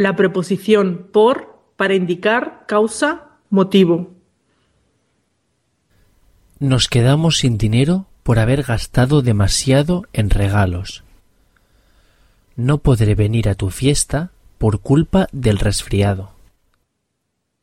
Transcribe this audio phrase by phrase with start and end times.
[0.00, 4.14] La preposición por para indicar causa, motivo.
[6.58, 11.04] Nos quedamos sin dinero por haber gastado demasiado en regalos.
[12.56, 16.32] No podré venir a tu fiesta por culpa del resfriado.